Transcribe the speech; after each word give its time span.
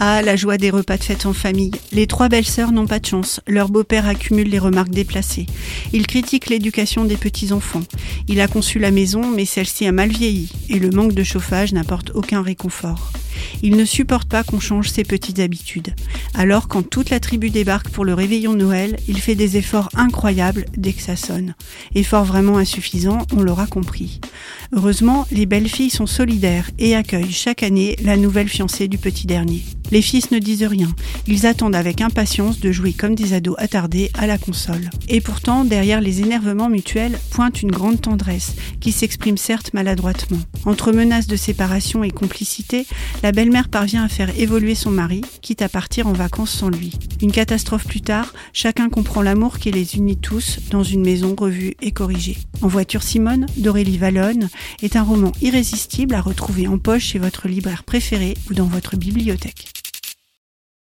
Ah, 0.00 0.22
la 0.22 0.34
joie 0.34 0.58
des 0.58 0.70
repas 0.70 0.96
de 0.96 1.04
fête 1.04 1.24
en 1.24 1.32
famille. 1.32 1.70
Les 1.92 2.08
trois 2.08 2.28
belles-sœurs 2.28 2.72
n'ont 2.72 2.86
pas 2.86 2.98
de 2.98 3.06
chance. 3.06 3.40
Leur 3.46 3.68
beau-père 3.68 4.08
accumule 4.08 4.48
les 4.48 4.58
remarques 4.58 4.90
déplacées. 4.90 5.46
Il 5.92 6.06
critique 6.06 6.48
l'éducation 6.50 7.04
des 7.04 7.16
petits-enfants. 7.16 7.84
Il 8.26 8.40
a 8.40 8.48
conçu 8.48 8.80
la 8.80 8.90
maison, 8.90 9.22
mais 9.30 9.44
celle-ci 9.44 9.86
a 9.86 9.92
mal 9.92 10.10
vieilli, 10.10 10.50
et 10.68 10.80
le 10.80 10.90
manque 10.90 11.14
de 11.14 11.22
chauffage 11.22 11.72
n'apporte 11.72 12.10
aucun 12.14 12.42
réconfort. 12.42 13.12
Il 13.62 13.76
ne 13.76 13.84
supporte 13.84 14.28
pas 14.28 14.42
qu'on 14.42 14.60
change 14.60 14.90
ses 14.90 15.04
petites 15.04 15.38
habitudes. 15.38 15.94
Alors, 16.36 16.66
quand 16.66 16.82
toute 16.82 17.10
la 17.10 17.20
tribu 17.20 17.50
débarque 17.50 17.90
pour 17.90 18.04
le 18.04 18.12
réveillon 18.12 18.54
Noël, 18.54 18.96
il 19.06 19.20
fait 19.20 19.36
des 19.36 19.56
efforts 19.56 19.88
incroyables 19.94 20.64
dès 20.76 20.92
que 20.92 21.00
ça 21.00 21.14
sonne. 21.14 21.54
Efforts 21.94 22.24
vraiment 22.24 22.58
insuffisants, 22.58 23.24
on 23.36 23.40
l'aura 23.40 23.68
compris. 23.68 24.20
Heureusement, 24.72 25.26
les 25.30 25.46
belles 25.46 25.68
filles 25.68 25.90
sont 25.90 26.06
solidaires 26.06 26.68
et 26.80 26.96
accueillent 26.96 27.30
chaque 27.30 27.62
année 27.62 27.94
la 28.02 28.16
nouvelle 28.16 28.48
fiancée 28.48 28.88
du 28.88 28.98
petit 28.98 29.28
dernier. 29.28 29.62
Les 29.92 30.02
fils 30.02 30.32
ne 30.32 30.40
disent 30.40 30.64
rien. 30.64 30.92
Ils 31.28 31.46
attendent 31.46 31.76
avec 31.76 32.00
impatience 32.00 32.58
de 32.58 32.72
jouer 32.72 32.92
comme 32.92 33.14
des 33.14 33.32
ados 33.32 33.54
attardés 33.58 34.10
à 34.14 34.26
la 34.26 34.38
console. 34.38 34.90
Et 35.08 35.20
pourtant, 35.20 35.64
derrière 35.64 36.00
les 36.00 36.20
énervements 36.20 36.70
mutuels, 36.70 37.18
pointe 37.30 37.62
une 37.62 37.70
grande 37.70 38.00
tendresse, 38.00 38.56
qui 38.80 38.90
s'exprime 38.90 39.36
certes 39.36 39.72
maladroitement. 39.72 40.40
Entre 40.64 40.90
menaces 40.90 41.28
de 41.28 41.36
séparation 41.36 42.02
et 42.02 42.10
complicité, 42.10 42.86
la 43.22 43.30
belle-mère 43.30 43.68
parvient 43.68 44.02
à 44.02 44.08
faire 44.08 44.36
évoluer 44.36 44.74
son 44.74 44.90
mari, 44.90 45.20
quitte 45.42 45.62
à 45.62 45.68
partir 45.68 46.08
en 46.08 46.12
vacances 46.12 46.23
sans 46.46 46.70
lui. 46.70 46.92
Une 47.20 47.32
catastrophe 47.32 47.86
plus 47.86 48.00
tard, 48.00 48.32
chacun 48.52 48.88
comprend 48.88 49.22
l'amour 49.22 49.58
qui 49.58 49.70
les 49.70 49.96
unit 49.96 50.16
tous 50.16 50.58
dans 50.70 50.82
une 50.82 51.02
maison 51.02 51.34
revue 51.38 51.74
et 51.80 51.92
corrigée. 51.92 52.38
En 52.62 52.68
voiture 52.68 53.02
Simone, 53.02 53.46
d'Aurélie 53.56 53.98
Vallonne, 53.98 54.48
est 54.82 54.96
un 54.96 55.02
roman 55.02 55.32
irrésistible 55.42 56.14
à 56.14 56.20
retrouver 56.20 56.66
en 56.66 56.78
poche 56.78 57.04
chez 57.04 57.18
votre 57.18 57.48
libraire 57.48 57.84
préféré 57.84 58.36
ou 58.50 58.54
dans 58.54 58.66
votre 58.66 58.96
bibliothèque. 58.96 59.73